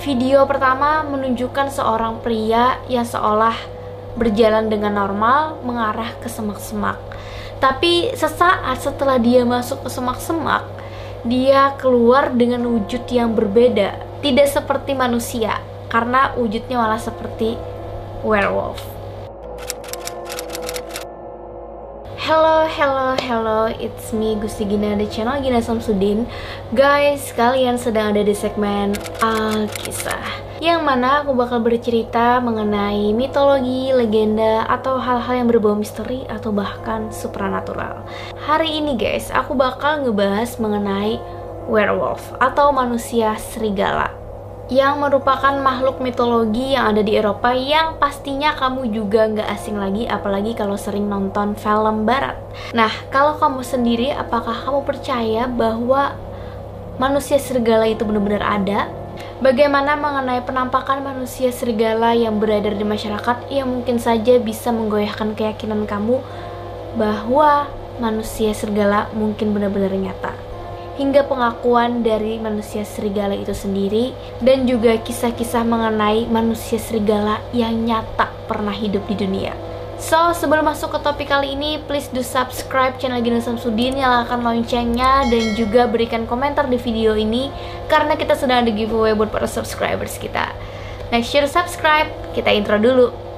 Video 0.00 0.48
pertama 0.48 1.04
menunjukkan 1.04 1.76
seorang 1.76 2.24
pria 2.24 2.80
yang 2.88 3.04
seolah 3.04 3.52
berjalan 4.16 4.72
dengan 4.72 4.96
normal 4.96 5.60
mengarah 5.60 6.16
ke 6.24 6.28
semak-semak. 6.32 6.96
Tapi 7.60 8.08
sesaat 8.16 8.80
setelah 8.80 9.20
dia 9.20 9.44
masuk 9.44 9.84
ke 9.84 9.92
semak-semak, 9.92 10.64
dia 11.20 11.76
keluar 11.76 12.32
dengan 12.32 12.64
wujud 12.64 13.04
yang 13.12 13.36
berbeda, 13.36 14.00
tidak 14.24 14.48
seperti 14.48 14.96
manusia, 14.96 15.60
karena 15.92 16.32
wujudnya 16.32 16.80
malah 16.80 16.96
seperti 16.96 17.60
werewolf. 18.24 18.99
Hello, 22.30 22.62
hello, 22.62 23.18
hello, 23.18 23.60
it's 23.82 24.14
me 24.14 24.38
Gusti 24.38 24.62
Gina 24.62 24.94
di 24.94 25.10
channel 25.10 25.42
Gina 25.42 25.58
Samsudin. 25.58 26.30
Guys, 26.70 27.34
kalian 27.34 27.74
sedang 27.74 28.14
ada 28.14 28.22
di 28.22 28.30
segmen 28.30 28.94
Alkisah 29.18 30.46
Yang 30.62 30.78
mana 30.78 31.26
aku 31.26 31.34
bakal 31.34 31.58
bercerita 31.58 32.38
mengenai 32.38 33.10
mitologi, 33.18 33.90
legenda, 33.90 34.62
atau 34.70 35.02
hal-hal 35.02 35.42
yang 35.42 35.50
berbau 35.50 35.74
misteri 35.74 36.22
atau 36.30 36.54
bahkan 36.54 37.10
supranatural. 37.10 38.06
Hari 38.46 38.78
ini 38.78 38.94
guys, 38.94 39.34
aku 39.34 39.58
bakal 39.58 40.06
ngebahas 40.06 40.54
mengenai 40.62 41.18
werewolf 41.66 42.30
atau 42.38 42.70
manusia 42.70 43.34
serigala 43.42 44.19
yang 44.70 45.02
merupakan 45.02 45.50
makhluk 45.58 45.98
mitologi 45.98 46.78
yang 46.78 46.94
ada 46.94 47.02
di 47.02 47.18
Eropa 47.18 47.50
yang 47.50 47.98
pastinya 47.98 48.54
kamu 48.54 48.94
juga 48.94 49.26
nggak 49.26 49.48
asing 49.50 49.74
lagi 49.74 50.06
apalagi 50.06 50.54
kalau 50.54 50.78
sering 50.78 51.10
nonton 51.10 51.58
film 51.58 52.06
barat. 52.06 52.38
Nah, 52.70 52.90
kalau 53.10 53.34
kamu 53.34 53.66
sendiri 53.66 54.14
apakah 54.14 54.54
kamu 54.54 54.86
percaya 54.86 55.50
bahwa 55.50 56.14
manusia 57.02 57.42
serigala 57.42 57.90
itu 57.90 58.06
benar-benar 58.06 58.46
ada? 58.46 58.86
Bagaimana 59.42 59.98
mengenai 59.98 60.46
penampakan 60.46 61.02
manusia 61.02 61.50
serigala 61.50 62.14
yang 62.14 62.38
beredar 62.38 62.78
di 62.78 62.86
masyarakat 62.86 63.50
yang 63.50 63.66
mungkin 63.66 63.98
saja 63.98 64.38
bisa 64.38 64.70
menggoyahkan 64.70 65.34
keyakinan 65.34 65.82
kamu 65.90 66.22
bahwa 66.94 67.66
manusia 67.98 68.54
serigala 68.54 69.10
mungkin 69.18 69.50
benar-benar 69.50 69.90
nyata? 69.98 70.49
Hingga 71.00 71.24
pengakuan 71.24 72.04
dari 72.04 72.36
manusia 72.36 72.84
serigala 72.84 73.32
itu 73.32 73.56
sendiri 73.56 74.12
dan 74.44 74.68
juga 74.68 75.00
kisah-kisah 75.00 75.64
mengenai 75.64 76.28
manusia 76.28 76.76
serigala 76.76 77.40
yang 77.56 77.72
nyata 77.88 78.28
pernah 78.44 78.76
hidup 78.76 79.08
di 79.08 79.16
dunia. 79.16 79.56
So, 80.00 80.32
sebelum 80.32 80.64
masuk 80.64 80.96
ke 80.96 80.98
topik 81.04 81.28
kali 81.28 81.56
ini, 81.56 81.80
please 81.84 82.08
do 82.08 82.24
subscribe 82.24 82.96
channel 82.96 83.20
Gina 83.20 83.40
Samsudin, 83.40 84.00
nyalakan 84.00 84.40
loncengnya, 84.40 85.28
dan 85.28 85.44
juga 85.56 85.84
berikan 85.84 86.24
komentar 86.24 86.68
di 86.72 86.80
video 86.80 87.12
ini, 87.12 87.52
karena 87.84 88.16
kita 88.16 88.32
sedang 88.32 88.64
ada 88.64 88.72
giveaway 88.72 89.12
buat 89.12 89.28
para 89.28 89.44
subscribers 89.44 90.16
kita. 90.16 90.56
Make 91.12 91.28
sure 91.28 91.44
subscribe, 91.44 92.08
kita 92.32 92.48
intro 92.48 92.80
dulu. 92.80 93.29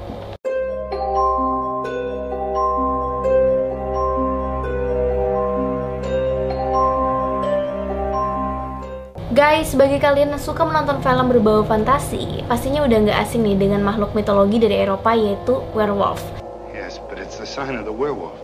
Guys, 9.43 9.75
bagi 9.75 9.99
kalian 9.99 10.31
yang 10.31 10.39
suka 10.39 10.63
menonton 10.63 11.03
film 11.03 11.27
berbau 11.27 11.67
fantasi, 11.67 12.47
pastinya 12.47 12.79
udah 12.87 12.95
nggak 13.03 13.19
asing 13.27 13.43
nih 13.43 13.59
dengan 13.59 13.83
makhluk 13.83 14.15
mitologi 14.15 14.55
dari 14.55 14.79
Eropa 14.79 15.11
yaitu 15.11 15.59
werewolf. 15.75 16.23
Yes, 16.71 17.03
but 17.11 17.19
it's 17.19 17.35
the 17.35 17.43
sign 17.43 17.75
of 17.75 17.83
the 17.83 17.91
werewolf. 17.91 18.39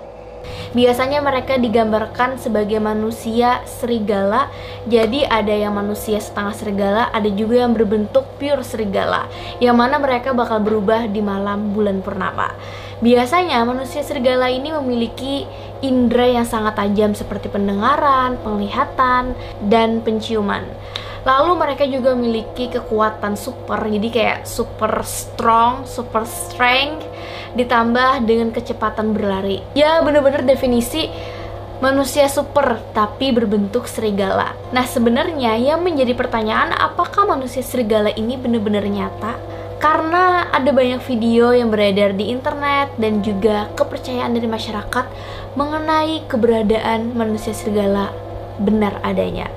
Biasanya 0.75 1.23
mereka 1.23 1.55
digambarkan 1.55 2.35
sebagai 2.35 2.83
manusia 2.83 3.63
serigala. 3.63 4.51
Jadi 4.91 5.23
ada 5.23 5.55
yang 5.55 5.71
manusia 5.71 6.19
setengah 6.19 6.51
serigala, 6.51 7.07
ada 7.15 7.31
juga 7.31 7.63
yang 7.63 7.71
berbentuk 7.71 8.27
pure 8.35 8.59
serigala, 8.67 9.31
yang 9.63 9.79
mana 9.79 10.03
mereka 10.03 10.35
bakal 10.35 10.59
berubah 10.59 11.07
di 11.07 11.23
malam 11.23 11.71
bulan 11.71 12.03
purnama. 12.03 12.51
Biasanya 12.99 13.63
manusia 13.63 14.03
serigala 14.03 14.51
ini 14.51 14.75
memiliki 14.75 15.47
indera 15.79 16.27
yang 16.27 16.43
sangat 16.43 16.75
tajam 16.75 17.15
seperti 17.15 17.47
pendengaran, 17.47 18.35
penglihatan, 18.43 19.31
dan 19.71 20.03
penciuman. 20.03 20.67
Lalu 21.23 21.51
mereka 21.55 21.83
juga 21.87 22.15
memiliki 22.15 22.67
kekuatan 22.67 23.39
super, 23.39 23.79
jadi 23.87 24.07
kayak 24.11 24.39
super 24.43 25.03
strong, 25.07 25.87
super 25.87 26.23
strength, 26.27 27.07
ditambah 27.55 28.23
dengan 28.27 28.51
kecepatan 28.51 29.15
berlari. 29.15 29.63
Ya 29.75 29.99
bener-bener 30.03 30.43
definisi 30.43 31.07
manusia 31.79 32.27
super 32.27 32.83
tapi 32.91 33.31
berbentuk 33.31 33.87
serigala. 33.87 34.55
Nah 34.75 34.83
sebenarnya 34.83 35.55
yang 35.55 35.79
menjadi 35.83 36.11
pertanyaan 36.15 36.75
apakah 36.75 37.23
manusia 37.23 37.63
serigala 37.63 38.11
ini 38.11 38.35
benar-benar 38.35 38.83
nyata? 38.83 39.58
Karena 39.79 40.51
ada 40.51 40.75
banyak 40.75 40.99
video 41.07 41.55
yang 41.55 41.71
beredar 41.71 42.11
di 42.11 42.35
internet 42.35 42.91
dan 42.99 43.23
juga 43.23 43.71
kepercayaan 43.79 44.35
dari 44.35 44.45
masyarakat 44.45 45.05
mengenai 45.55 46.27
keberadaan 46.27 47.15
manusia 47.15 47.55
serigala 47.55 48.11
benar 48.59 48.99
adanya. 49.07 49.47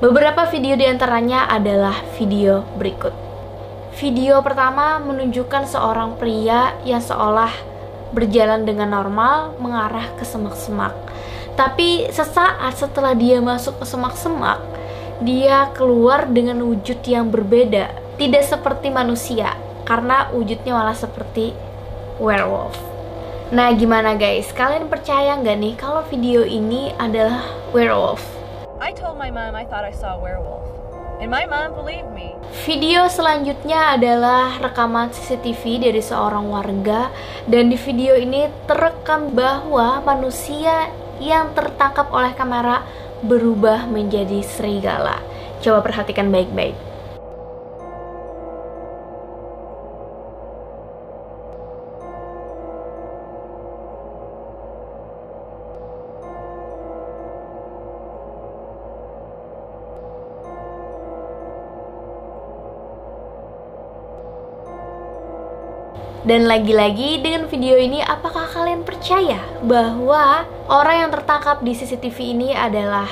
Beberapa 0.00 0.48
video 0.48 0.72
di 0.72 0.88
antaranya 0.88 1.52
adalah 1.52 2.00
video 2.16 2.64
berikut. 2.80 3.12
Video 4.00 4.40
pertama 4.40 4.96
menunjukkan 5.04 5.68
seorang 5.68 6.16
pria 6.16 6.72
yang 6.88 7.04
seolah 7.04 7.52
berjalan 8.16 8.64
dengan 8.64 8.88
normal 8.88 9.52
mengarah 9.60 10.16
ke 10.16 10.24
semak-semak. 10.24 10.96
Tapi 11.58 12.08
sesaat 12.08 12.78
setelah 12.78 13.12
dia 13.12 13.42
masuk 13.42 13.82
ke 13.82 13.84
semak-semak, 13.84 14.62
dia 15.20 15.68
keluar 15.74 16.30
dengan 16.30 16.62
wujud 16.62 17.02
yang 17.02 17.26
berbeda, 17.26 17.90
tidak 18.18 18.42
seperti 18.44 18.90
manusia 18.90 19.54
karena 19.86 20.28
wujudnya 20.34 20.74
malah 20.74 20.98
seperti 20.98 21.54
werewolf. 22.18 22.74
Nah, 23.48 23.72
gimana 23.72 24.12
guys? 24.18 24.52
Kalian 24.52 24.92
percaya 24.92 25.38
nggak 25.38 25.56
nih 25.56 25.74
kalau 25.78 26.04
video 26.10 26.44
ini 26.44 26.92
adalah 27.00 27.46
werewolf? 27.72 28.20
I 28.82 28.92
told 28.92 29.16
my 29.16 29.32
mom 29.32 29.56
I 29.56 29.64
thought 29.64 29.86
I 29.86 29.94
saw 29.94 30.18
a 30.18 30.20
werewolf. 30.20 30.66
And 31.18 31.32
my 31.32 31.48
mom 31.48 31.74
believed 31.74 32.12
me. 32.14 32.36
Video 32.68 33.08
selanjutnya 33.10 33.98
adalah 33.98 34.60
rekaman 34.60 35.10
CCTV 35.10 35.88
dari 35.88 36.02
seorang 36.04 36.46
warga 36.46 37.10
dan 37.48 37.72
di 37.72 37.78
video 37.80 38.14
ini 38.14 38.46
terekam 38.70 39.34
bahwa 39.34 39.98
manusia 40.04 40.90
yang 41.18 41.50
tertangkap 41.58 42.06
oleh 42.14 42.30
kamera 42.38 42.86
berubah 43.24 43.90
menjadi 43.90 44.44
serigala. 44.46 45.18
Coba 45.58 45.82
perhatikan 45.82 46.30
baik-baik. 46.30 46.87
Dan 66.26 66.50
lagi-lagi 66.50 67.22
dengan 67.22 67.46
video 67.46 67.78
ini 67.78 68.02
apakah 68.02 68.50
kalian 68.50 68.82
percaya 68.82 69.38
bahwa 69.62 70.42
orang 70.66 71.06
yang 71.06 71.10
tertangkap 71.14 71.62
di 71.62 71.70
CCTV 71.78 72.16
ini 72.34 72.50
adalah 72.50 73.06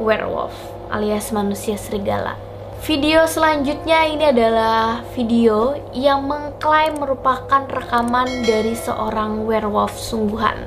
werewolf 0.00 0.56
alias 0.88 1.36
manusia 1.36 1.76
serigala? 1.76 2.40
Video 2.80 3.28
selanjutnya 3.28 4.08
ini 4.08 4.32
adalah 4.32 5.04
video 5.12 5.76
yang 5.92 6.24
mengklaim 6.24 6.96
merupakan 6.96 7.68
rekaman 7.68 8.48
dari 8.48 8.72
seorang 8.72 9.44
werewolf 9.44 10.00
sungguhan 10.00 10.64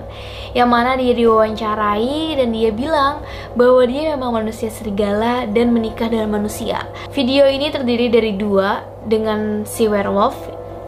yang 0.53 0.69
mana 0.69 0.93
dia 0.93 1.17
diwawancarai 1.17 2.37
dan 2.37 2.53
dia 2.53 2.69
bilang 2.69 3.25
bahwa 3.57 3.81
dia 3.89 4.13
memang 4.13 4.45
manusia 4.45 4.69
serigala 4.69 5.49
dan 5.49 5.73
menikah 5.73 6.05
dengan 6.05 6.37
manusia. 6.37 6.85
Video 7.17 7.49
ini 7.49 7.73
terdiri 7.73 8.13
dari 8.13 8.37
dua 8.37 8.85
dengan 9.09 9.65
si 9.65 9.89
werewolf 9.89 10.37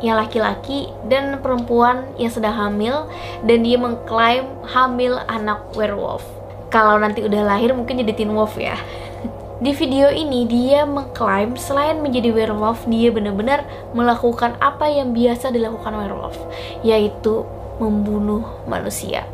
yang 0.06 0.22
laki-laki 0.22 0.94
dan 1.10 1.42
perempuan 1.42 2.06
yang 2.22 2.30
sedang 2.30 2.54
hamil 2.54 3.10
dan 3.42 3.66
dia 3.66 3.82
mengklaim 3.82 4.46
hamil 4.70 5.18
anak 5.26 5.66
werewolf. 5.74 6.22
Kalau 6.70 7.02
nanti 7.02 7.26
udah 7.26 7.42
lahir 7.42 7.74
mungkin 7.74 7.98
jadi 8.06 8.14
teen 8.14 8.30
wolf 8.38 8.54
ya. 8.54 8.78
Di 9.66 9.74
video 9.74 10.14
ini 10.14 10.46
dia 10.46 10.86
mengklaim 10.86 11.58
selain 11.58 11.98
menjadi 12.06 12.30
werewolf 12.30 12.86
dia 12.86 13.10
benar-benar 13.10 13.66
melakukan 13.98 14.54
apa 14.62 14.86
yang 14.94 15.10
biasa 15.16 15.50
dilakukan 15.50 15.96
werewolf, 15.98 16.38
yaitu 16.86 17.42
membunuh 17.82 18.46
manusia. 18.70 19.26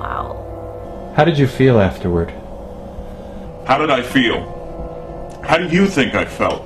Wow. 0.00 0.40
How 1.12 1.28
did 1.28 1.36
you 1.36 1.50
feel 1.50 1.76
afterward? 1.76 2.32
How 3.68 3.76
did 3.76 3.90
I 3.92 4.00
feel? 4.00 4.40
How 5.44 5.58
do 5.58 5.66
you 5.68 5.84
think 5.90 6.14
I 6.14 6.24
felt? 6.24 6.62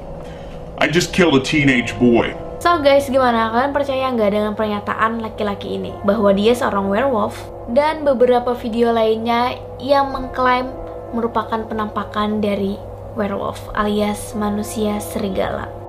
I 0.79 0.87
just 0.87 1.17
killed 1.17 1.35
a 1.35 1.43
teenage 1.43 1.97
boy. 1.99 2.44
So 2.65 2.81
guys, 2.81 3.13
gimana? 3.13 3.53
Kalian 3.53 3.77
percaya 3.77 4.09
nggak 4.09 4.33
dengan 4.33 4.57
pernyataan 4.57 5.21
laki-laki 5.21 5.77
ini? 5.77 5.93
Bahwa 6.01 6.33
dia 6.33 6.57
seorang 6.57 6.89
werewolf? 6.89 7.37
Dan 7.69 8.09
beberapa 8.09 8.57
video 8.57 8.89
lainnya 8.89 9.61
yang 9.77 10.09
mengklaim 10.17 10.73
merupakan 11.13 11.61
penampakan 11.69 12.41
dari 12.41 12.81
werewolf 13.21 13.69
alias 13.77 14.33
manusia 14.33 14.97
serigala. 14.97 15.84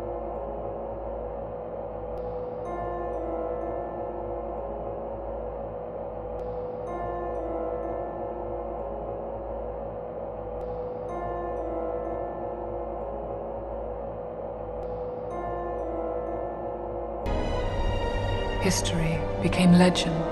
History 18.66 19.22
became 19.44 19.74
legend. 19.74 20.26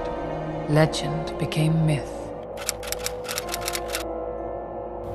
Legend 0.68 1.38
became 1.38 1.86
myth. 1.86 2.23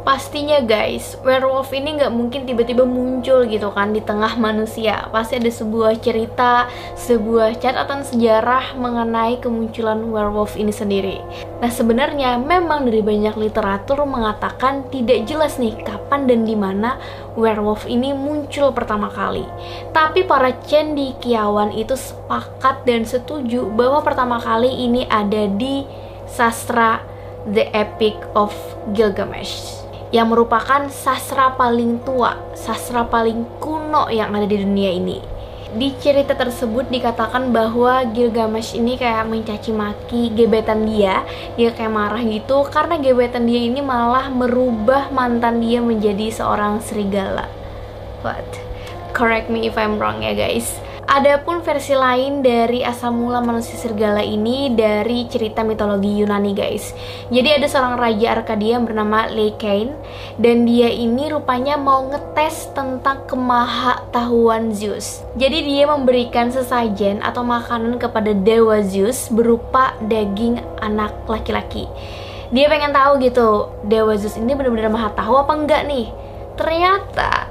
Pastinya 0.08 0.64
guys, 0.64 1.20
werewolf 1.20 1.69
ini 1.76 2.00
nggak 2.00 2.16
mungkin 2.16 2.49
tiba-tiba 2.49 2.88
muncul 2.88 3.44
gitu 3.44 3.69
kan 3.76 3.93
di 3.93 4.00
tengah 4.00 4.40
manusia. 4.40 5.05
Pasti 5.12 5.37
ada 5.37 5.52
sebuah 5.52 6.00
cerita, 6.00 6.64
sebuah 6.96 7.60
catatan 7.60 8.08
sejarah 8.08 8.72
mengenai 8.81 9.37
kemunculan 9.37 10.00
werewolf 10.08 10.56
ini 10.56 10.72
sendiri. 10.72 11.20
Nah 11.60 11.69
sebenarnya 11.69 12.40
memang 12.40 12.88
dari 12.88 13.05
banyak 13.05 13.37
literatur 13.37 14.08
mengatakan 14.08 14.88
tidak 14.88 15.28
jelas 15.28 15.60
nih 15.60 15.76
kapan 15.84 16.25
dan 16.25 16.49
di 16.49 16.56
mana 16.56 16.96
werewolf 17.37 17.84
ini 17.84 18.16
muncul 18.16 18.72
pertama 18.72 19.12
kali. 19.12 19.44
Tapi 19.93 20.25
para 20.25 20.56
cendikiawan 20.64 21.69
itu 21.76 21.93
sepakat 22.00 22.81
dan 22.88 23.05
setuju 23.05 23.69
bahwa 23.76 24.00
pertama 24.00 24.40
kali 24.40 24.72
ini 24.72 25.05
ada 25.12 25.44
di 25.52 25.84
sastra 26.25 27.05
The 27.44 27.69
Epic 27.76 28.16
of 28.32 28.56
Gilgamesh 28.96 29.77
yang 30.08 30.32
merupakan 30.32 30.88
sastra 30.88 31.52
paling 31.52 32.00
tua, 32.00 32.37
sastra 32.56 33.05
paling 33.05 33.44
kuno 33.60 34.08
yang 34.08 34.32
ada 34.32 34.49
di 34.49 34.56
dunia 34.56 34.90
ini. 34.93 35.20
Di 35.69 35.93
cerita 36.00 36.32
tersebut 36.32 36.88
dikatakan 36.88 37.52
bahwa 37.52 38.00
Gilgamesh 38.16 38.72
ini 38.72 38.96
kayak 38.96 39.28
mencaci 39.28 39.69
maki 39.69 40.32
gebetan 40.32 40.88
dia, 40.88 41.28
dia 41.60 41.69
kayak 41.76 41.93
marah 41.93 42.25
gitu 42.25 42.64
karena 42.72 42.96
gebetan 42.96 43.44
dia 43.44 43.60
ini 43.60 43.84
malah 43.84 44.32
merubah 44.32 45.12
mantan 45.12 45.60
dia 45.60 45.84
menjadi 45.84 46.32
seorang 46.32 46.81
serigala. 46.81 47.44
What? 48.25 48.49
Correct 49.12 49.52
me 49.52 49.69
if 49.69 49.76
I'm 49.76 50.00
wrong 50.00 50.25
ya 50.25 50.32
guys. 50.32 50.81
Adapun 51.08 51.64
versi 51.64 51.96
lain 51.96 52.44
dari 52.44 52.84
asal 52.84 53.16
mula 53.16 53.40
manusia 53.40 53.81
serigala 53.81 54.20
ini 54.20 54.69
dari 54.76 55.25
cerita 55.25 55.64
mitologi 55.64 56.20
Yunani 56.20 56.52
guys. 56.52 56.93
Jadi 57.32 57.49
ada 57.49 57.64
seorang 57.64 57.96
raja 57.96 58.37
Arkadia 58.37 58.76
yang 58.76 58.84
bernama 58.84 59.25
Lycaon 59.32 59.96
dan 60.37 60.69
dia 60.69 60.93
ini 60.93 61.32
rupanya 61.32 61.81
mau 61.81 62.12
ngetes 62.12 62.69
tentang 62.76 63.25
kemaha-tahuan 63.25 64.76
Zeus. 64.76 65.25
Jadi 65.32 65.64
dia 65.64 65.88
memberikan 65.88 66.52
sesajen 66.52 67.25
atau 67.25 67.40
makanan 67.40 67.96
kepada 67.96 68.37
dewa 68.37 68.84
Zeus 68.84 69.32
berupa 69.32 69.96
daging 70.05 70.60
anak 70.84 71.16
laki-laki. 71.25 71.88
Dia 72.52 72.69
pengen 72.69 72.93
tahu 72.93 73.16
gitu, 73.25 73.72
dewa 73.81 74.12
Zeus 74.20 74.37
ini 74.37 74.52
benar-benar 74.52 74.93
maha 74.93 75.08
tahu 75.16 75.40
apa 75.40 75.56
enggak 75.56 75.88
nih? 75.88 76.12
Ternyata 76.60 77.49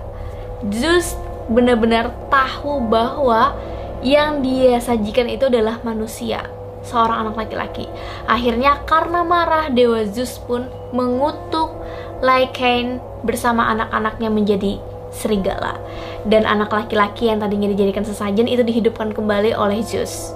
Zeus 0.69 1.17
benar-benar 1.47 2.11
tahu 2.27 2.83
bahwa 2.87 3.55
yang 4.05 4.45
dia 4.45 4.77
sajikan 4.77 5.25
itu 5.31 5.49
adalah 5.49 5.81
manusia, 5.81 6.45
seorang 6.85 7.27
anak 7.27 7.35
laki-laki. 7.47 7.89
Akhirnya 8.29 8.83
karena 8.85 9.25
marah, 9.25 9.71
Dewa 9.73 10.05
Zeus 10.05 10.37
pun 10.37 10.69
mengutuk 10.93 11.73
Lycaon 12.21 13.01
bersama 13.25 13.69
anak-anaknya 13.73 14.29
menjadi 14.29 14.77
serigala. 15.09 15.79
Dan 16.27 16.43
anak 16.45 16.69
laki-laki 16.69 17.31
yang 17.31 17.41
tadinya 17.41 17.71
dijadikan 17.71 18.03
sesajen 18.03 18.45
itu 18.45 18.61
dihidupkan 18.61 19.15
kembali 19.15 19.55
oleh 19.55 19.81
Zeus. 19.81 20.35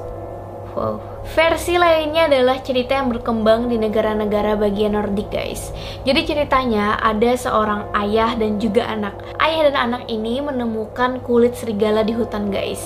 Wow. 0.73 1.10
Versi 1.21 1.77
lainnya 1.77 2.25
adalah 2.25 2.65
cerita 2.65 2.97
yang 2.97 3.13
berkembang 3.13 3.69
di 3.69 3.77
negara-negara 3.77 4.57
bagian 4.57 4.97
Nordik 4.97 5.29
guys. 5.29 5.69
Jadi 6.01 6.25
ceritanya 6.25 6.97
ada 6.97 7.37
seorang 7.37 7.93
ayah 7.93 8.33
dan 8.33 8.57
juga 8.57 8.89
anak. 8.89 9.13
Ayah 9.37 9.69
dan 9.69 9.77
anak 9.77 10.09
ini 10.09 10.41
menemukan 10.41 11.21
kulit 11.21 11.53
serigala 11.53 12.01
di 12.01 12.17
hutan 12.17 12.49
guys. 12.49 12.81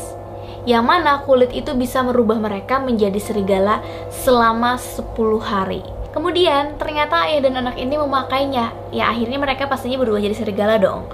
Yang 0.68 0.84
mana 0.84 1.24
kulit 1.24 1.56
itu 1.56 1.72
bisa 1.80 2.04
merubah 2.04 2.36
mereka 2.36 2.76
menjadi 2.84 3.24
serigala 3.24 3.80
selama 4.12 4.76
10 4.76 5.16
hari. 5.40 5.80
Kemudian 6.12 6.76
ternyata 6.76 7.32
ayah 7.32 7.40
dan 7.40 7.56
anak 7.64 7.80
ini 7.80 7.96
memakainya. 7.96 8.76
Ya 8.92 9.16
akhirnya 9.16 9.40
mereka 9.40 9.72
pastinya 9.72 9.96
berubah 9.96 10.20
jadi 10.20 10.36
serigala 10.36 10.76
dong. 10.76 11.08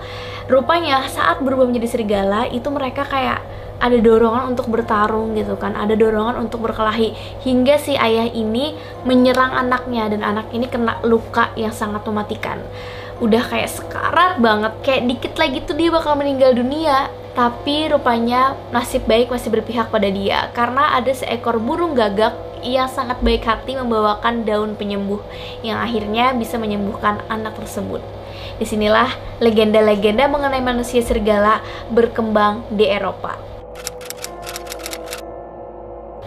Rupanya 0.50 1.06
saat 1.06 1.38
berubah 1.45 1.69
menjadi 1.69 1.85
serigala 1.85 2.50
itu 2.50 2.65
mereka 2.73 3.06
kayak 3.06 3.45
ada 3.81 3.98
dorongan 3.98 4.54
untuk 4.54 4.69
bertarung 4.69 5.33
gitu 5.33 5.57
kan 5.57 5.74
ada 5.74 5.98
dorongan 5.98 6.38
untuk 6.38 6.62
berkelahi 6.62 7.18
hingga 7.42 7.81
si 7.81 7.98
ayah 7.98 8.30
ini 8.30 8.78
menyerang 9.04 9.57
anaknya 9.57 10.13
dan 10.13 10.22
anak 10.22 10.54
ini 10.54 10.69
kena 10.69 11.01
luka 11.01 11.50
yang 11.57 11.74
sangat 11.74 12.06
mematikan 12.06 12.62
udah 13.22 13.42
kayak 13.42 13.69
sekarat 13.69 14.38
banget 14.38 14.74
kayak 14.86 15.06
dikit 15.10 15.33
lagi 15.38 15.60
tuh 15.66 15.78
dia 15.78 15.89
bakal 15.89 16.13
meninggal 16.13 16.54
dunia 16.54 17.10
tapi 17.33 17.89
rupanya 17.89 18.54
nasib 18.69 19.07
baik 19.10 19.33
masih 19.33 19.50
berpihak 19.50 19.89
pada 19.89 20.10
dia 20.10 20.50
karena 20.54 20.94
ada 20.98 21.10
seekor 21.10 21.57
burung 21.57 21.98
gagak 21.98 22.33
yang 22.62 22.89
sangat 22.89 23.18
baik 23.25 23.42
hati 23.45 23.74
membawakan 23.74 24.45
daun 24.45 24.78
penyembuh 24.78 25.22
yang 25.66 25.81
akhirnya 25.81 26.33
bisa 26.38 26.62
menyembuhkan 26.62 27.25
anak 27.25 27.57
tersebut. 27.57 28.01
Di 28.62 28.66
sinilah 28.69 29.10
legenda-legenda 29.42 30.30
mengenai 30.30 30.62
manusia 30.62 31.01
serigala 31.01 31.66
berkembang 31.89 32.62
di 32.69 32.86
Eropa. 32.86 33.50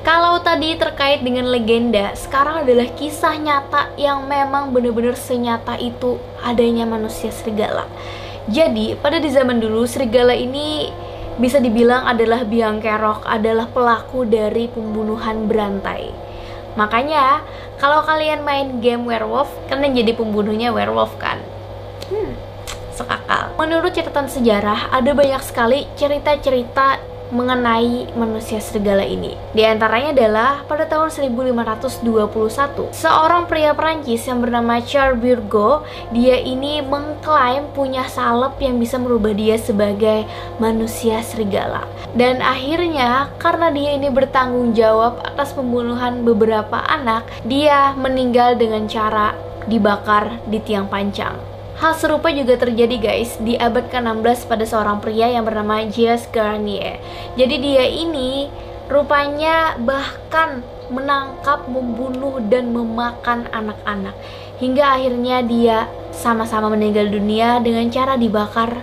Kalau 0.05 0.37
tadi 0.45 0.77
terkait 0.77 1.25
dengan 1.25 1.49
legenda, 1.49 2.13
sekarang 2.13 2.69
adalah 2.69 2.93
kisah 2.93 3.41
nyata 3.41 3.89
yang 3.97 4.29
memang 4.29 4.69
benar-benar 4.69 5.17
senyata 5.17 5.81
itu 5.81 6.21
adanya 6.45 6.85
manusia 6.85 7.33
serigala. 7.33 7.89
Jadi, 8.45 9.01
pada 9.01 9.17
di 9.17 9.33
zaman 9.33 9.65
dulu 9.65 9.89
serigala 9.89 10.37
ini 10.37 10.93
bisa 11.41 11.57
dibilang 11.57 12.05
adalah 12.05 12.45
biang 12.45 12.85
kerok, 12.85 13.25
adalah 13.25 13.65
pelaku 13.73 14.29
dari 14.29 14.69
pembunuhan 14.69 15.49
berantai. 15.49 16.13
Makanya, 16.77 17.41
kalau 17.81 18.05
kalian 18.05 18.45
main 18.45 18.85
game 18.85 19.09
werewolf, 19.09 19.49
kalian 19.73 19.97
jadi 19.97 20.13
pembunuhnya 20.13 20.69
werewolf 20.69 21.17
kan? 21.17 21.41
Hmm, 22.13 22.37
sekakal. 22.93 23.57
Menurut 23.57 23.97
catatan 23.97 24.29
sejarah, 24.29 24.93
ada 24.93 25.17
banyak 25.17 25.41
sekali 25.41 25.89
cerita-cerita 25.97 27.14
mengenai 27.35 28.15
manusia 28.15 28.63
serigala 28.63 29.03
ini. 29.03 29.35
Di 29.51 29.67
antaranya 29.67 30.15
adalah 30.15 30.51
pada 30.71 30.87
tahun 30.87 31.11
1521, 31.11 32.95
seorang 32.95 33.51
pria 33.51 33.75
Prancis 33.75 34.23
yang 34.31 34.39
bernama 34.39 34.79
Charles 34.87 35.19
Burgo, 35.19 35.83
dia 36.15 36.39
ini 36.39 36.79
mengklaim 36.81 37.67
punya 37.75 38.07
salep 38.07 38.55
yang 38.63 38.79
bisa 38.79 38.97
merubah 38.97 39.35
dia 39.35 39.59
sebagai 39.59 40.25
manusia 40.63 41.19
serigala. 41.27 41.85
Dan 42.15 42.39
akhirnya 42.39 43.35
karena 43.43 43.75
dia 43.75 43.99
ini 43.99 44.07
bertanggung 44.15 44.71
jawab 44.79 45.19
atas 45.27 45.51
pembunuhan 45.51 46.23
beberapa 46.23 46.79
anak, 46.87 47.27
dia 47.43 47.91
meninggal 47.99 48.55
dengan 48.55 48.87
cara 48.87 49.35
dibakar 49.67 50.39
di 50.47 50.63
tiang 50.63 50.87
pancang. 50.87 51.54
Hal 51.75 51.99
serupa 51.99 52.31
juga 52.31 52.55
terjadi 52.55 52.97
guys 53.03 53.35
di 53.43 53.59
abad 53.59 53.91
ke-16 53.91 54.47
pada 54.47 54.63
seorang 54.63 55.03
pria 55.03 55.27
yang 55.27 55.43
bernama 55.43 55.83
Gilles 55.91 56.23
Garnier. 56.31 57.03
Jadi 57.35 57.57
dia 57.59 57.83
ini 57.83 58.47
rupanya 58.87 59.75
bahkan 59.83 60.63
menangkap, 60.87 61.67
membunuh 61.67 62.39
dan 62.47 62.71
memakan 62.71 63.51
anak-anak 63.51 64.15
hingga 64.63 64.87
akhirnya 64.87 65.43
dia 65.43 65.91
sama-sama 66.15 66.71
meninggal 66.71 67.11
dunia 67.11 67.59
dengan 67.59 67.91
cara 67.91 68.15
dibakar 68.15 68.79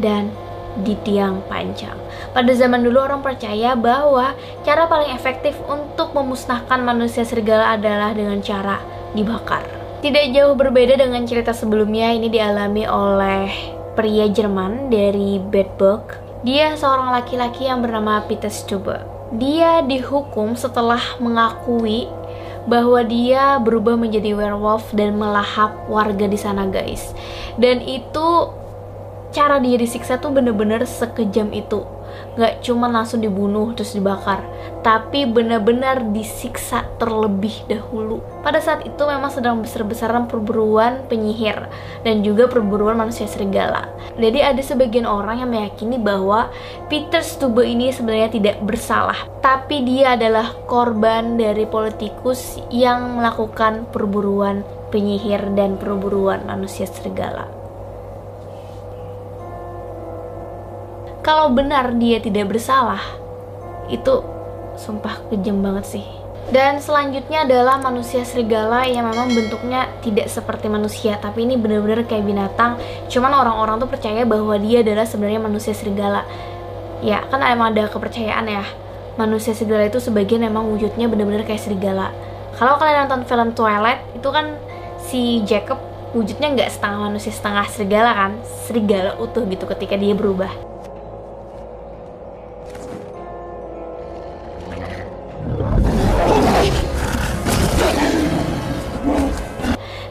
dan 0.00 0.32
di 0.80 0.96
tiang 1.02 1.44
panjang. 1.50 1.98
Pada 2.30 2.52
zaman 2.54 2.80
dulu 2.80 3.04
orang 3.04 3.20
percaya 3.20 3.74
bahwa 3.74 4.32
cara 4.62 4.86
paling 4.88 5.12
efektif 5.12 5.58
untuk 5.68 6.14
memusnahkan 6.16 6.80
manusia 6.80 7.26
serigala 7.26 7.74
adalah 7.74 8.14
dengan 8.14 8.38
cara 8.40 8.78
dibakar. 9.12 9.79
Tidak 10.00 10.32
jauh 10.32 10.56
berbeda 10.56 10.96
dengan 10.96 11.28
cerita 11.28 11.52
sebelumnya, 11.52 12.08
ini 12.16 12.32
dialami 12.32 12.88
oleh 12.88 13.52
pria 13.92 14.32
Jerman 14.32 14.88
dari 14.88 15.36
Bedburg. 15.36 16.16
Dia 16.40 16.72
seorang 16.72 17.12
laki-laki 17.12 17.68
yang 17.68 17.84
bernama 17.84 18.24
Peter 18.24 18.48
Stube. 18.48 18.96
Dia 19.36 19.84
dihukum 19.84 20.56
setelah 20.56 21.20
mengakui 21.20 22.08
bahwa 22.64 23.04
dia 23.04 23.60
berubah 23.60 24.00
menjadi 24.00 24.32
werewolf 24.32 24.88
dan 24.96 25.20
melahap 25.20 25.76
warga 25.84 26.24
di 26.24 26.40
sana 26.40 26.64
guys. 26.64 27.12
Dan 27.60 27.84
itu 27.84 28.56
cara 29.36 29.60
dia 29.60 29.76
disiksa 29.76 30.16
tuh 30.16 30.32
bener-bener 30.32 30.80
sekejam 30.88 31.52
itu 31.52 31.84
nggak 32.38 32.62
cuma 32.62 32.86
langsung 32.86 33.22
dibunuh 33.22 33.72
terus 33.74 33.94
dibakar. 33.94 34.42
Tapi 34.80 35.28
benar-benar 35.28 36.12
disiksa 36.14 36.88
terlebih 36.96 37.52
dahulu. 37.68 38.24
Pada 38.40 38.58
saat 38.58 38.86
itu 38.86 39.02
memang 39.04 39.28
sedang 39.28 39.60
besar-besaran 39.60 40.24
perburuan 40.30 41.04
penyihir 41.06 41.68
dan 42.02 42.24
juga 42.24 42.48
perburuan 42.48 42.96
manusia 42.96 43.28
serigala. 43.28 43.90
Jadi 44.16 44.40
ada 44.40 44.62
sebagian 44.64 45.04
orang 45.04 45.44
yang 45.44 45.50
meyakini 45.52 46.00
bahwa 46.00 46.48
Peter 46.88 47.20
Stube 47.20 47.62
ini 47.66 47.92
sebenarnya 47.92 48.32
tidak 48.32 48.56
bersalah. 48.64 49.28
Tapi 49.44 49.84
dia 49.84 50.16
adalah 50.16 50.56
korban 50.64 51.36
dari 51.36 51.68
politikus 51.68 52.60
yang 52.72 53.20
melakukan 53.20 53.84
perburuan 53.92 54.64
penyihir 54.90 55.54
dan 55.54 55.78
perburuan 55.78 56.42
manusia 56.48 56.88
serigala 56.88 57.59
kalau 61.20 61.52
benar 61.52 61.92
dia 62.00 62.16
tidak 62.16 62.48
bersalah, 62.48 63.00
itu 63.92 64.24
sumpah 64.80 65.20
kejam 65.28 65.60
banget 65.60 65.84
sih. 65.84 66.06
Dan 66.48 66.80
selanjutnya 66.80 67.44
adalah 67.44 67.76
manusia 67.78 68.24
serigala 68.24 68.88
yang 68.88 69.06
memang 69.06 69.30
bentuknya 69.30 69.86
tidak 70.00 70.26
seperti 70.32 70.66
manusia 70.66 71.20
tapi 71.20 71.46
ini 71.46 71.60
bener-bener 71.60 72.08
kayak 72.08 72.24
binatang. 72.26 72.80
Cuman 73.06 73.30
orang-orang 73.36 73.78
tuh 73.78 73.86
percaya 73.86 74.24
bahwa 74.24 74.56
dia 74.58 74.80
adalah 74.80 75.04
sebenarnya 75.04 75.38
manusia 75.38 75.76
serigala. 75.76 76.24
Ya 77.04 77.22
kan 77.28 77.44
emang 77.44 77.76
ada 77.76 77.86
kepercayaan 77.86 78.50
ya. 78.50 78.64
Manusia 79.14 79.52
serigala 79.52 79.86
itu 79.86 80.00
sebagian 80.00 80.42
emang 80.42 80.66
wujudnya 80.72 81.06
bener-bener 81.06 81.44
kayak 81.46 81.60
serigala. 81.60 82.10
Kalau 82.56 82.80
kalian 82.80 83.06
nonton 83.06 83.28
film 83.28 83.52
Twilight 83.54 84.02
itu 84.16 84.28
kan 84.32 84.56
si 84.98 85.44
Jacob 85.46 85.78
wujudnya 86.16 86.50
nggak 86.56 86.72
setengah 86.72 87.12
manusia 87.12 87.30
setengah 87.30 87.68
serigala 87.70 88.10
kan? 88.16 88.32
Serigala 88.66 89.14
utuh 89.22 89.46
gitu 89.46 89.68
ketika 89.70 89.94
dia 89.94 90.16
berubah 90.16 90.70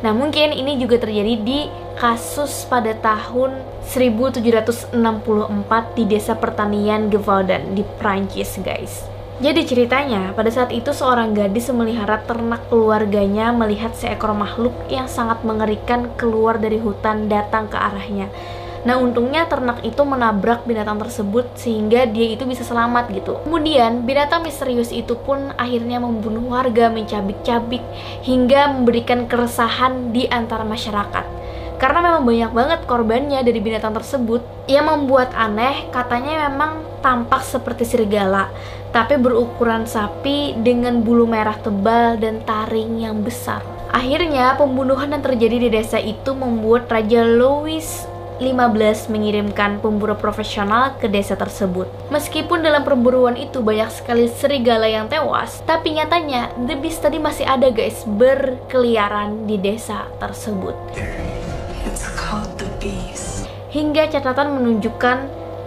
Nah 0.10 0.18
mungkin 0.18 0.58
ini 0.58 0.82
juga 0.82 0.98
terjadi 0.98 1.38
di 1.38 1.70
kasus 1.94 2.66
pada 2.66 2.98
tahun 2.98 3.62
1764 3.94 4.98
di 5.94 6.04
desa 6.10 6.34
pertanian 6.34 7.13
Gevaudan 7.13 7.78
di 7.78 7.86
Prancis 8.01 8.58
guys. 8.58 9.06
Jadi 9.38 9.70
ceritanya, 9.70 10.34
pada 10.34 10.50
saat 10.50 10.74
itu 10.74 10.89
seorang 10.98 11.38
gadis 11.38 11.70
memelihara 11.70 12.25
ternak 12.25 12.66
keluarganya 12.74 13.54
melihat 13.54 13.94
seekor 13.94 14.34
makhluk 14.34 14.74
yang 14.89 15.06
sangat 15.06 15.46
mengerikan 15.46 16.10
keluar 16.18 16.58
dari 16.58 16.82
hutan 16.82 17.30
datang 17.30 17.70
ke 17.70 17.78
arahnya. 17.78 18.34
Nah 18.88 18.95
untungnya 18.95 19.43
ternak 19.48 19.83
itu 19.83 20.00
menabrak 20.07 20.63
binatang 20.63 21.00
tersebut 21.00 21.51
sehingga 21.59 22.07
dia 22.07 22.36
itu 22.36 22.48
bisa 22.48 22.63
selamat 22.63 23.12
gitu. 23.12 23.39
Kemudian 23.43 24.07
binatang 24.07 24.45
misterius 24.45 24.95
itu 24.95 25.19
pun 25.19 25.51
akhirnya 25.59 26.00
membunuh 26.00 26.55
warga, 26.55 26.88
mencabik-cabik 26.88 27.83
hingga 28.24 28.71
memberikan 28.71 29.27
keresahan 29.27 30.15
di 30.15 30.27
antara 30.31 30.63
masyarakat. 30.63 31.25
Karena 31.79 32.00
memang 32.03 32.27
banyak 32.27 32.51
banget 32.51 32.79
korbannya 32.91 33.39
dari 33.39 33.59
binatang 33.63 33.95
tersebut 33.95 34.43
yang 34.67 34.91
membuat 34.91 35.31
aneh 35.31 35.88
katanya 35.95 36.51
memang 36.51 36.83
tampak 37.00 37.39
seperti 37.39 37.88
serigala 37.88 38.51
tapi 38.89 39.15
berukuran 39.21 39.86
sapi 39.86 40.57
dengan 40.59 41.05
bulu 41.05 41.29
merah 41.29 41.55
tebal 41.62 42.17
dan 42.17 42.41
taring 42.43 43.00
yang 43.00 43.21
besar. 43.21 43.62
Akhirnya 43.89 44.53
pembunuhan 44.57 45.09
yang 45.09 45.24
terjadi 45.25 45.57
di 45.57 45.69
desa 45.69 45.98
itu 45.98 46.33
membuat 46.33 46.89
Raja 46.89 47.25
Louis 47.25 47.86
15 48.39 49.12
mengirimkan 49.12 49.84
pemburu 49.84 50.15
profesional 50.15 50.96
ke 50.96 51.12
desa 51.12 51.36
tersebut. 51.36 51.91
Meskipun 52.08 52.63
dalam 52.63 52.88
perburuan 52.88 53.36
itu 53.36 53.60
banyak 53.60 53.91
sekali 53.91 54.31
serigala 54.31 54.88
yang 54.88 55.12
tewas, 55.12 55.60
tapi 55.67 56.00
nyatanya 56.00 56.55
The 56.55 56.79
Beast 56.79 57.03
tadi 57.03 57.19
masih 57.19 57.43
ada 57.43 57.67
guys 57.67 58.08
berkeliaran 58.08 59.43
di 59.43 59.60
desa 59.60 60.08
tersebut. 60.24 60.74
Hingga 63.69 64.03
catatan 64.10 64.55
menunjukkan 64.55 65.17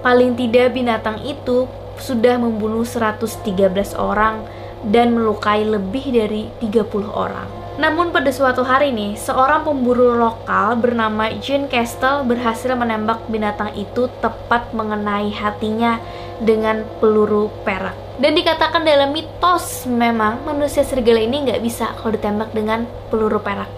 paling 0.00 0.35
tidak 0.35 0.75
binatang 0.75 1.21
itu 1.23 1.71
sudah 2.00 2.35
membunuh 2.41 2.83
113 2.83 3.95
orang 3.95 4.43
dan 4.83 5.14
melukai 5.14 5.62
lebih 5.62 6.11
dari 6.11 6.50
30 6.59 7.07
orang. 7.14 7.62
Namun 7.81 8.12
pada 8.12 8.29
suatu 8.29 8.61
hari 8.61 8.93
nih, 8.93 9.17
seorang 9.17 9.64
pemburu 9.64 10.12
lokal 10.12 10.76
bernama 10.76 11.33
Jean 11.41 11.73
Castle 11.73 12.21
berhasil 12.29 12.69
menembak 12.76 13.25
binatang 13.33 13.73
itu 13.73 14.12
tepat 14.21 14.76
mengenai 14.76 15.33
hatinya 15.33 15.97
dengan 16.45 16.85
peluru 17.00 17.49
perak. 17.64 17.97
Dan 18.21 18.37
dikatakan 18.37 18.85
dalam 18.85 19.17
mitos 19.17 19.88
memang 19.88 20.45
manusia 20.45 20.85
serigala 20.85 21.25
ini 21.25 21.49
nggak 21.49 21.64
bisa 21.64 21.97
kalau 21.97 22.12
ditembak 22.12 22.52
dengan 22.52 22.85
peluru 23.09 23.41
perak. 23.41 23.73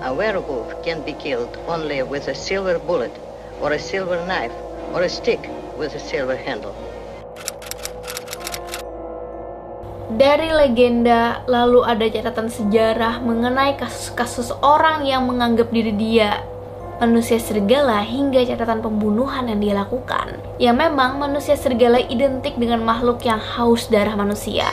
A 0.00 0.08
werewolf 0.08 0.72
can 0.80 1.04
be 1.04 1.12
killed 1.12 1.52
only 1.68 2.00
with 2.00 2.32
a 2.32 2.36
silver 2.36 2.80
bullet 2.80 3.12
or 3.60 3.76
a 3.76 3.80
silver 3.82 4.16
knife 4.24 4.54
or 4.96 5.04
a 5.04 5.10
stick 5.10 5.52
with 5.76 5.92
a 5.92 6.00
silver 6.00 6.38
handle. 6.38 6.72
Dari 10.08 10.48
legenda, 10.48 11.44
lalu 11.44 11.84
ada 11.84 12.08
catatan 12.08 12.48
sejarah 12.48 13.20
mengenai 13.20 13.76
kasus-kasus 13.76 14.56
orang 14.64 15.04
yang 15.04 15.28
menganggap 15.28 15.68
diri 15.68 15.92
dia 15.92 16.40
manusia 16.96 17.36
serigala 17.36 18.00
hingga 18.02 18.40
catatan 18.42 18.80
pembunuhan 18.80 19.52
yang 19.52 19.60
dia 19.60 19.74
lakukan. 19.76 20.40
Ya 20.56 20.72
memang 20.72 21.20
manusia 21.20 21.60
serigala 21.60 22.00
identik 22.00 22.56
dengan 22.56 22.82
makhluk 22.82 23.20
yang 23.22 23.36
haus 23.36 23.86
darah 23.92 24.16
manusia. 24.16 24.66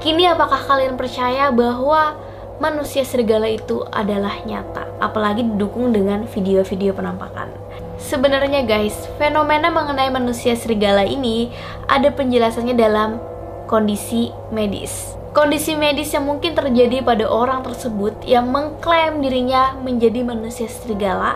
Kini 0.00 0.32
apakah 0.32 0.64
kalian 0.64 0.96
percaya 0.96 1.52
bahwa 1.52 2.16
manusia 2.56 3.04
serigala 3.04 3.46
itu 3.46 3.84
adalah 3.92 4.32
nyata? 4.48 4.88
Apalagi 4.96 5.44
didukung 5.44 5.92
dengan 5.92 6.24
video-video 6.24 6.96
penampakan. 6.96 7.52
Sebenarnya 8.00 8.64
guys, 8.64 8.96
fenomena 9.20 9.68
mengenai 9.68 10.08
manusia 10.08 10.56
serigala 10.58 11.04
ini 11.04 11.52
ada 11.84 12.08
penjelasannya 12.10 12.74
dalam 12.74 13.33
kondisi 13.66 14.30
medis. 14.52 15.14
Kondisi 15.34 15.74
medis 15.74 16.14
yang 16.14 16.30
mungkin 16.30 16.54
terjadi 16.54 17.02
pada 17.02 17.26
orang 17.26 17.66
tersebut 17.66 18.22
yang 18.22 18.54
mengklaim 18.54 19.18
dirinya 19.18 19.74
menjadi 19.82 20.22
manusia 20.22 20.70
serigala 20.70 21.34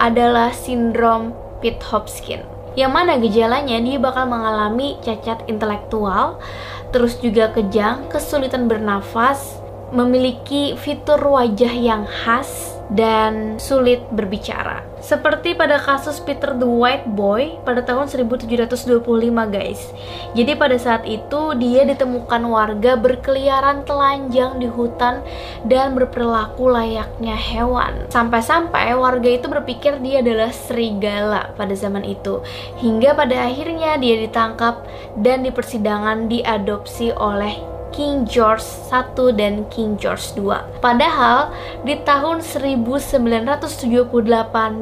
adalah 0.00 0.48
sindrom 0.56 1.36
Pitt 1.60 1.84
Hopkins. 1.84 2.48
Yang 2.74 2.90
mana 2.90 3.20
gejalanya 3.20 3.78
dia 3.78 4.00
bakal 4.00 4.26
mengalami 4.26 4.98
cacat 5.04 5.46
intelektual, 5.46 6.42
terus 6.90 7.20
juga 7.22 7.52
kejang, 7.54 8.10
kesulitan 8.10 8.66
bernafas, 8.66 9.62
memiliki 9.94 10.74
fitur 10.74 11.22
wajah 11.22 11.70
yang 11.70 12.02
khas, 12.02 12.74
dan 12.90 13.56
sulit 13.62 14.02
berbicara. 14.10 14.93
Seperti 15.04 15.52
pada 15.52 15.76
kasus 15.76 16.16
Peter 16.16 16.56
the 16.56 16.64
White 16.64 17.04
Boy 17.12 17.60
pada 17.60 17.84
tahun 17.84 18.08
1725 18.08 19.04
guys. 19.52 19.92
Jadi 20.32 20.56
pada 20.56 20.80
saat 20.80 21.04
itu 21.04 21.52
dia 21.60 21.84
ditemukan 21.84 22.40
warga 22.48 22.96
berkeliaran 22.96 23.84
telanjang 23.84 24.56
di 24.56 24.64
hutan 24.64 25.20
dan 25.68 25.92
berperilaku 25.92 26.72
layaknya 26.72 27.36
hewan. 27.36 28.08
Sampai-sampai 28.08 28.96
warga 28.96 29.28
itu 29.28 29.44
berpikir 29.44 30.00
dia 30.00 30.24
adalah 30.24 30.48
serigala 30.56 31.52
pada 31.52 31.76
zaman 31.76 32.08
itu. 32.08 32.40
Hingga 32.80 33.12
pada 33.12 33.44
akhirnya 33.44 34.00
dia 34.00 34.24
ditangkap 34.24 34.88
dan 35.20 35.44
di 35.44 35.52
persidangan 35.52 36.32
diadopsi 36.32 37.12
oleh 37.12 37.73
King 37.94 38.26
George 38.26 38.66
I 38.90 39.06
dan 39.38 39.70
King 39.70 39.94
George 39.94 40.34
II. 40.34 40.50
Padahal 40.82 41.54
di 41.86 41.94
tahun 42.02 42.42
1978 42.42 44.10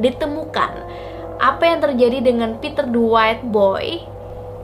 ditemukan 0.01 0.73
apa 1.37 1.63
yang 1.63 1.85
terjadi 1.85 2.19
dengan 2.25 2.57
Peter 2.57 2.89
the 2.89 2.97
White 2.97 3.45
Boy 3.53 4.01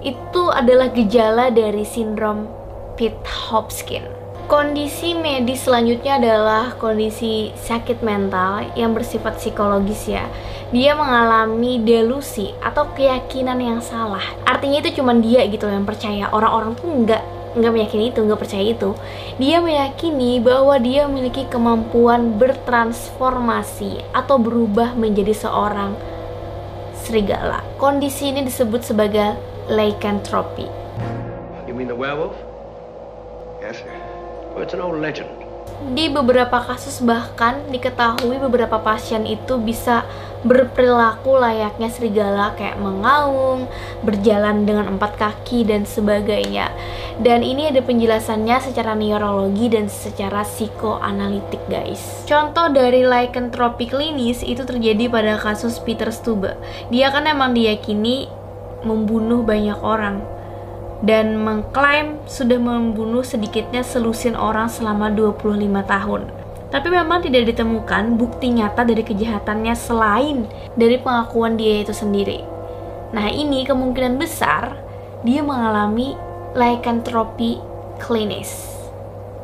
itu 0.00 0.42
adalah 0.48 0.88
gejala 0.88 1.52
dari 1.52 1.84
sindrom 1.84 2.48
Pitt 2.96 3.20
Hopkins. 3.28 4.16
Kondisi 4.48 5.12
medis 5.12 5.68
selanjutnya 5.68 6.16
adalah 6.16 6.72
kondisi 6.80 7.52
sakit 7.52 8.00
mental 8.00 8.72
yang 8.72 8.96
bersifat 8.96 9.36
psikologis 9.36 10.08
ya. 10.08 10.24
Dia 10.72 10.96
mengalami 10.96 11.84
delusi 11.84 12.56
atau 12.64 12.88
keyakinan 12.96 13.60
yang 13.60 13.84
salah. 13.84 14.24
Artinya 14.48 14.80
itu 14.80 15.04
cuma 15.04 15.12
dia 15.12 15.44
gitu 15.44 15.68
yang 15.68 15.84
percaya. 15.84 16.32
Orang-orang 16.32 16.72
tuh 16.80 16.88
nggak 16.88 17.37
nggak 17.58 17.74
meyakini 17.74 18.14
itu, 18.14 18.22
nggak 18.22 18.40
percaya 18.40 18.64
itu. 18.64 18.94
Dia 19.36 19.58
meyakini 19.58 20.38
bahwa 20.38 20.78
dia 20.78 21.10
memiliki 21.10 21.44
kemampuan 21.50 22.38
bertransformasi 22.38 24.02
atau 24.14 24.38
berubah 24.38 24.94
menjadi 24.94 25.34
seorang 25.34 25.98
serigala. 27.02 27.64
Kondisi 27.76 28.30
ini 28.30 28.46
disebut 28.46 28.84
sebagai 28.86 29.36
lycanthropy. 29.68 30.66
You 31.68 31.76
mean 31.76 31.90
the 31.90 31.98
werewolf? 31.98 32.36
Yes, 33.60 33.82
sir. 33.82 33.92
Well, 34.54 34.64
it's 34.64 34.72
an 34.72 34.80
old 34.80 34.98
legend. 34.98 35.28
Di 35.94 36.10
beberapa 36.10 36.58
kasus 36.58 36.98
bahkan 36.98 37.62
diketahui 37.70 38.42
beberapa 38.42 38.82
pasien 38.82 39.22
itu 39.30 39.62
bisa 39.62 40.02
berperilaku 40.46 41.34
layaknya 41.34 41.90
serigala 41.90 42.54
kayak 42.54 42.78
mengaung, 42.78 43.66
berjalan 44.06 44.62
dengan 44.62 44.94
empat 44.94 45.18
kaki 45.18 45.66
dan 45.66 45.82
sebagainya. 45.82 46.70
Dan 47.18 47.42
ini 47.42 47.66
ada 47.66 47.82
penjelasannya 47.82 48.62
secara 48.62 48.94
neurologi 48.94 49.66
dan 49.66 49.90
secara 49.90 50.46
psikoanalitik 50.46 51.62
guys. 51.66 52.22
Contoh 52.30 52.70
dari 52.70 53.02
lycanthropy 53.02 53.90
klinis 53.90 54.46
itu 54.46 54.62
terjadi 54.62 55.10
pada 55.10 55.34
kasus 55.34 55.82
Peter 55.82 56.14
Stube. 56.14 56.54
Dia 56.94 57.10
kan 57.10 57.26
emang 57.26 57.58
diyakini 57.58 58.30
membunuh 58.86 59.42
banyak 59.42 59.82
orang 59.82 60.22
dan 61.02 61.38
mengklaim 61.38 62.18
sudah 62.26 62.58
membunuh 62.58 63.22
sedikitnya 63.22 63.86
selusin 63.86 64.34
orang 64.34 64.66
selama 64.66 65.10
25 65.10 65.82
tahun. 65.86 66.37
Tapi 66.68 66.88
memang 66.92 67.24
tidak 67.24 67.48
ditemukan 67.48 68.20
bukti 68.20 68.52
nyata 68.52 68.84
dari 68.84 69.00
kejahatannya 69.00 69.72
selain 69.72 70.44
dari 70.76 71.00
pengakuan 71.00 71.56
dia 71.56 71.80
itu 71.80 71.96
sendiri. 71.96 72.44
Nah 73.16 73.32
ini 73.32 73.64
kemungkinan 73.64 74.20
besar 74.20 74.76
dia 75.24 75.40
mengalami 75.40 76.12
lycanthropy 76.52 77.56
clinis, 77.96 78.68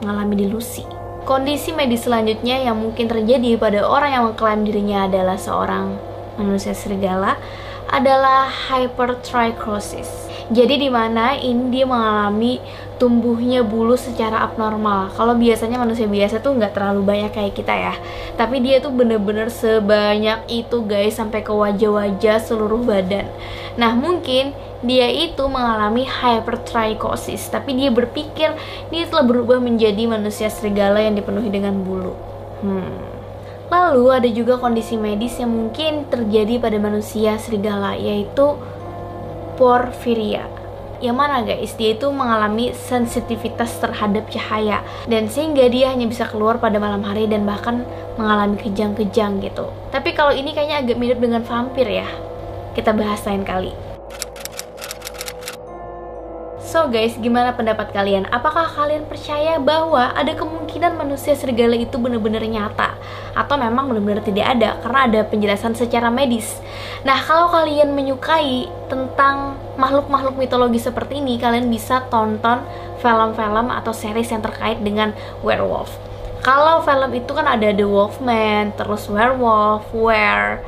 mengalami 0.04 0.44
delusi. 0.44 0.84
Kondisi 1.24 1.72
medis 1.72 2.04
selanjutnya 2.04 2.60
yang 2.60 2.76
mungkin 2.76 3.08
terjadi 3.08 3.56
pada 3.56 3.88
orang 3.88 4.12
yang 4.12 4.24
mengklaim 4.28 4.60
dirinya 4.60 5.08
adalah 5.08 5.40
seorang 5.40 5.96
manusia 6.36 6.76
serigala 6.76 7.40
adalah 7.88 8.52
hypertrichosis. 8.68 10.28
Jadi 10.52 10.76
di 10.76 10.90
mana 10.92 11.32
ini 11.40 11.72
dia 11.72 11.88
mengalami 11.88 12.60
tumbuhnya 12.96 13.66
bulu 13.66 13.98
secara 13.98 14.46
abnormal. 14.46 15.10
Kalau 15.14 15.34
biasanya 15.34 15.82
manusia 15.82 16.06
biasa 16.06 16.38
tuh 16.38 16.54
nggak 16.54 16.72
terlalu 16.78 17.02
banyak 17.02 17.30
kayak 17.34 17.54
kita 17.54 17.74
ya. 17.74 17.94
Tapi 18.38 18.62
dia 18.62 18.78
tuh 18.78 18.94
bener-bener 18.94 19.50
sebanyak 19.50 20.46
itu 20.46 20.82
guys 20.86 21.18
sampai 21.18 21.42
ke 21.42 21.50
wajah-wajah 21.50 22.38
seluruh 22.42 22.86
badan. 22.86 23.26
Nah 23.74 23.92
mungkin 23.98 24.54
dia 24.84 25.08
itu 25.08 25.42
mengalami 25.48 26.04
hypertrichosis, 26.04 27.48
tapi 27.48 27.72
dia 27.72 27.88
berpikir 27.88 28.52
dia 28.92 29.04
telah 29.08 29.24
berubah 29.24 29.56
menjadi 29.56 30.04
manusia 30.04 30.52
serigala 30.52 31.00
yang 31.00 31.16
dipenuhi 31.16 31.48
dengan 31.48 31.80
bulu. 31.80 32.12
Hmm. 32.60 32.92
Lalu 33.72 34.04
ada 34.12 34.28
juga 34.28 34.60
kondisi 34.60 34.94
medis 34.94 35.40
yang 35.40 35.50
mungkin 35.50 36.06
terjadi 36.12 36.60
pada 36.60 36.76
manusia 36.76 37.40
serigala 37.40 37.96
yaitu 37.96 38.54
porfiria. 39.56 40.53
Yang 41.04 41.16
mana 41.20 41.44
guys, 41.44 41.76
dia 41.76 41.92
itu 41.92 42.08
mengalami 42.08 42.72
sensitivitas 42.72 43.76
terhadap 43.76 44.24
cahaya 44.32 44.80
dan 45.04 45.28
sehingga 45.28 45.68
dia 45.68 45.92
hanya 45.92 46.08
bisa 46.08 46.24
keluar 46.24 46.56
pada 46.56 46.80
malam 46.80 47.04
hari 47.04 47.28
dan 47.28 47.44
bahkan 47.44 47.84
mengalami 48.16 48.56
kejang-kejang 48.56 49.36
gitu. 49.44 49.68
Tapi 49.92 50.16
kalau 50.16 50.32
ini 50.32 50.56
kayaknya 50.56 50.80
agak 50.80 50.96
mirip 50.96 51.20
dengan 51.20 51.44
vampir 51.44 51.84
ya. 51.84 52.08
Kita 52.72 52.96
bahas 52.96 53.20
lain 53.28 53.44
kali. 53.44 53.93
So 56.74 56.90
guys, 56.90 57.14
gimana 57.22 57.54
pendapat 57.54 57.94
kalian? 57.94 58.26
Apakah 58.34 58.66
kalian 58.66 59.06
percaya 59.06 59.62
bahwa 59.62 60.10
ada 60.10 60.34
kemungkinan 60.34 60.98
manusia 60.98 61.38
serigala 61.38 61.78
itu 61.78 61.94
benar-benar 62.02 62.42
nyata? 62.42 62.98
Atau 63.30 63.54
memang 63.62 63.94
benar-benar 63.94 64.26
tidak 64.26 64.58
ada 64.58 64.82
karena 64.82 65.06
ada 65.06 65.20
penjelasan 65.22 65.78
secara 65.78 66.10
medis? 66.10 66.58
Nah, 67.06 67.14
kalau 67.22 67.46
kalian 67.54 67.94
menyukai 67.94 68.66
tentang 68.90 69.54
makhluk-makhluk 69.78 70.34
mitologi 70.34 70.82
seperti 70.82 71.22
ini, 71.22 71.38
kalian 71.38 71.70
bisa 71.70 72.10
tonton 72.10 72.66
film-film 72.98 73.70
atau 73.70 73.94
series 73.94 74.34
yang 74.34 74.42
terkait 74.42 74.82
dengan 74.82 75.14
werewolf. 75.46 75.94
Kalau 76.42 76.82
film 76.82 77.14
itu 77.14 77.30
kan 77.38 77.46
ada 77.46 77.70
The 77.70 77.86
Wolfman, 77.86 78.74
terus 78.74 79.06
Werewolf, 79.06 79.94
Were, 79.94 80.58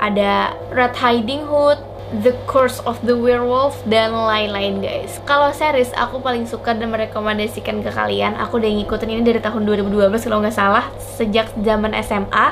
ada 0.00 0.56
Red 0.72 0.96
Hiding 0.96 1.44
Hood, 1.44 1.91
The 2.20 2.36
Curse 2.44 2.84
of 2.84 3.00
the 3.00 3.16
Werewolf 3.16 3.80
dan 3.88 4.12
lain-lain 4.12 4.84
guys. 4.84 5.16
Kalau 5.24 5.48
series 5.56 5.88
aku 5.96 6.20
paling 6.20 6.44
suka 6.44 6.76
dan 6.76 6.92
merekomendasikan 6.92 7.80
ke 7.80 7.88
kalian, 7.88 8.36
aku 8.36 8.60
udah 8.60 8.68
ngikutin 8.68 9.08
ini 9.08 9.22
dari 9.24 9.40
tahun 9.40 9.64
2012 9.64 10.28
kalau 10.28 10.44
nggak 10.44 10.52
salah, 10.52 10.92
sejak 11.00 11.48
zaman 11.64 11.96
SMA, 12.04 12.46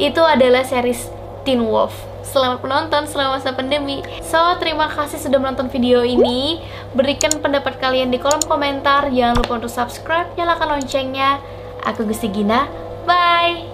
itu 0.00 0.22
adalah 0.24 0.64
series 0.64 1.12
Teen 1.44 1.60
Wolf. 1.60 1.92
Selamat 2.22 2.64
menonton 2.64 3.04
selama 3.04 3.36
masa 3.36 3.52
pandemi. 3.52 4.00
So, 4.24 4.38
terima 4.56 4.88
kasih 4.88 5.20
sudah 5.20 5.36
menonton 5.36 5.68
video 5.68 6.00
ini. 6.00 6.62
Berikan 6.96 7.34
pendapat 7.42 7.76
kalian 7.82 8.08
di 8.08 8.16
kolom 8.16 8.40
komentar. 8.46 9.10
Jangan 9.12 9.42
lupa 9.42 9.60
untuk 9.60 9.72
subscribe, 9.74 10.32
nyalakan 10.38 10.80
loncengnya. 10.80 11.42
Aku 11.84 12.06
Gusti 12.08 12.30
Gina. 12.30 12.70
Bye! 13.04 13.71